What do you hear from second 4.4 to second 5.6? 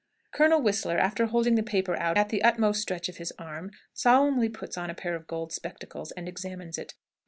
puts on a pair of gold